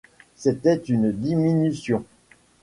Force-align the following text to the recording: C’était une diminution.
C’était 0.35 0.77
une 0.89 1.11
diminution. 1.11 2.03